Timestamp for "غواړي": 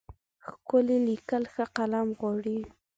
2.19-2.59